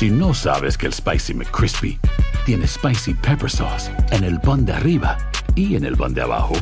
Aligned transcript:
Si 0.00 0.08
no 0.08 0.32
sabes 0.32 0.78
que 0.78 0.86
el 0.86 0.94
Spicy 0.94 1.34
McCrispy 1.34 1.98
tiene 2.46 2.66
Spicy 2.66 3.12
Pepper 3.12 3.50
Sauce 3.50 3.92
en 4.12 4.24
el 4.24 4.40
pan 4.40 4.64
de 4.64 4.72
arriba 4.72 5.18
y 5.54 5.76
en 5.76 5.84
el 5.84 5.94
pan 5.94 6.14
de 6.14 6.22
abajo, 6.22 6.54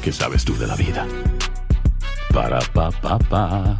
¿qué 0.00 0.12
sabes 0.12 0.44
tú 0.44 0.56
de 0.56 0.68
la 0.68 0.76
vida? 0.76 1.08
Para, 2.32 2.60
pa, 2.72 2.92
pa, 2.92 3.18
pa. 3.18 3.76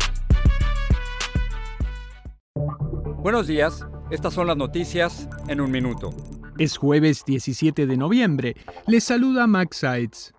Buenos 3.23 3.47
días, 3.47 3.87
estas 4.11 4.35
son 4.35 4.49
las 4.49 4.57
noticias 4.57 5.29
en 5.47 5.61
un 5.61 5.71
minuto. 5.71 6.11
Es 6.59 6.77
jueves 6.77 7.25
17 7.25 7.87
de 7.87 7.97
noviembre. 7.97 8.57
Les 8.89 9.05
saluda 9.05 9.47
Max 9.47 9.77
Sides. 9.77 10.36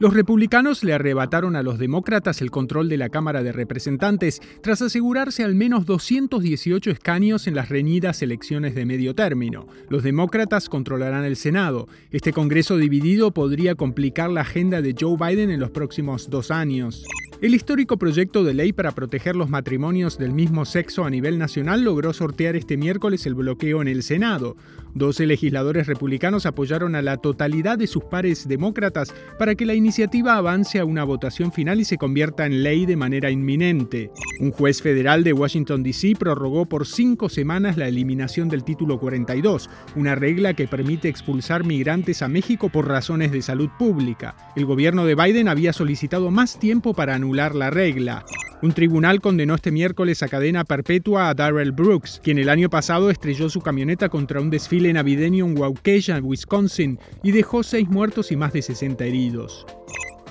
Los 0.00 0.14
republicanos 0.14 0.82
le 0.82 0.94
arrebataron 0.94 1.56
a 1.56 1.62
los 1.62 1.78
demócratas 1.78 2.40
el 2.40 2.50
control 2.50 2.88
de 2.88 2.96
la 2.96 3.10
Cámara 3.10 3.42
de 3.42 3.52
Representantes 3.52 4.40
tras 4.62 4.80
asegurarse 4.80 5.44
al 5.44 5.54
menos 5.54 5.84
218 5.84 6.90
escaños 6.90 7.46
en 7.46 7.54
las 7.54 7.68
reñidas 7.68 8.22
elecciones 8.22 8.74
de 8.74 8.86
medio 8.86 9.14
término. 9.14 9.66
Los 9.90 10.02
demócratas 10.02 10.70
controlarán 10.70 11.24
el 11.26 11.36
Senado. 11.36 11.86
Este 12.12 12.32
Congreso 12.32 12.78
dividido 12.78 13.32
podría 13.32 13.74
complicar 13.74 14.30
la 14.30 14.40
agenda 14.40 14.80
de 14.80 14.94
Joe 14.98 15.18
Biden 15.18 15.50
en 15.50 15.60
los 15.60 15.70
próximos 15.70 16.30
dos 16.30 16.50
años. 16.50 17.04
El 17.42 17.54
histórico 17.54 17.96
proyecto 17.96 18.44
de 18.44 18.52
ley 18.52 18.74
para 18.74 18.92
proteger 18.92 19.34
los 19.34 19.48
matrimonios 19.48 20.18
del 20.18 20.32
mismo 20.32 20.66
sexo 20.66 21.04
a 21.04 21.10
nivel 21.10 21.38
nacional 21.38 21.82
logró 21.82 22.12
sortear 22.12 22.54
este 22.54 22.76
miércoles 22.76 23.24
el 23.24 23.34
bloqueo 23.34 23.80
en 23.80 23.88
el 23.88 24.02
Senado. 24.02 24.56
12 24.94 25.26
legisladores 25.26 25.86
republicanos 25.86 26.46
apoyaron 26.46 26.94
a 26.94 27.02
la 27.02 27.16
totalidad 27.16 27.78
de 27.78 27.86
sus 27.86 28.04
pares 28.04 28.48
demócratas 28.48 29.14
para 29.38 29.54
que 29.54 29.66
la 29.66 29.74
iniciativa 29.74 30.36
avance 30.36 30.78
a 30.78 30.84
una 30.84 31.04
votación 31.04 31.52
final 31.52 31.80
y 31.80 31.84
se 31.84 31.98
convierta 31.98 32.46
en 32.46 32.62
ley 32.62 32.86
de 32.86 32.96
manera 32.96 33.30
inminente. 33.30 34.10
Un 34.40 34.50
juez 34.50 34.82
federal 34.82 35.24
de 35.24 35.32
Washington, 35.32 35.82
D.C. 35.82 36.14
prorrogó 36.18 36.66
por 36.66 36.86
cinco 36.86 37.28
semanas 37.28 37.76
la 37.76 37.88
eliminación 37.88 38.48
del 38.48 38.64
título 38.64 38.98
42, 38.98 39.68
una 39.96 40.14
regla 40.14 40.54
que 40.54 40.68
permite 40.68 41.08
expulsar 41.08 41.64
migrantes 41.64 42.22
a 42.22 42.28
México 42.28 42.68
por 42.68 42.88
razones 42.88 43.32
de 43.32 43.42
salud 43.42 43.70
pública. 43.78 44.36
El 44.56 44.66
gobierno 44.66 45.04
de 45.04 45.14
Biden 45.14 45.48
había 45.48 45.72
solicitado 45.72 46.30
más 46.30 46.58
tiempo 46.58 46.94
para 46.94 47.14
anular 47.14 47.54
la 47.54 47.70
regla. 47.70 48.24
Un 48.62 48.72
tribunal 48.72 49.22
condenó 49.22 49.54
este 49.54 49.70
miércoles 49.70 50.22
a 50.22 50.28
cadena 50.28 50.64
perpetua 50.64 51.30
a 51.30 51.34
Darrell 51.34 51.72
Brooks, 51.72 52.20
quien 52.22 52.38
el 52.38 52.50
año 52.50 52.68
pasado 52.68 53.08
estrelló 53.08 53.48
su 53.48 53.62
camioneta 53.62 54.10
contra 54.10 54.40
un 54.40 54.50
desfile 54.50 54.92
navideño 54.92 55.46
en 55.46 55.58
Waukesha, 55.58 56.18
Wisconsin, 56.20 56.98
y 57.22 57.32
dejó 57.32 57.62
seis 57.62 57.88
muertos 57.88 58.30
y 58.32 58.36
más 58.36 58.52
de 58.52 58.60
60 58.60 59.02
heridos. 59.04 59.66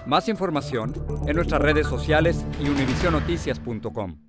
Más 0.06 0.30
información 0.30 0.94
en 1.28 1.36
nuestras 1.36 1.62
redes 1.62 1.88
sociales 1.88 2.46
y 2.64 2.70
univisionoticias.com. 2.70 4.29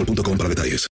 boostmobile.com 0.05 0.37
para 0.37 0.49
detalles. 0.49 0.89